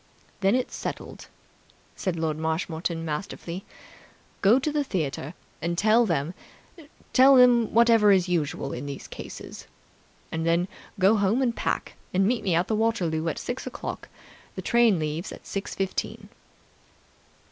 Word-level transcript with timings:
"That's 0.39 0.75
settled, 0.75 1.19
then," 1.19 1.27
said 1.95 2.15
Lord 2.15 2.35
Marshmoreton 2.39 3.05
masterfully. 3.05 3.65
"Go 4.41 4.57
to 4.57 4.71
the 4.71 4.83
theatre 4.83 5.35
and 5.61 5.77
tell 5.77 6.07
them 6.07 6.33
tell 7.13 7.35
whatever 7.67 8.11
is 8.11 8.27
usual 8.27 8.73
in 8.73 8.87
these 8.87 9.07
cases. 9.07 9.67
And 10.31 10.43
then 10.43 10.67
go 10.97 11.17
home 11.17 11.43
and 11.43 11.55
pack, 11.55 11.93
and 12.15 12.25
meet 12.25 12.43
me 12.43 12.55
at 12.55 12.71
Waterloo 12.71 13.27
at 13.29 13.37
six 13.37 13.67
o'clock. 13.67 14.09
The 14.55 14.63
train 14.63 14.97
leaves 14.97 15.31
at 15.31 15.45
six 15.45 15.75
fifteen." 15.75 16.29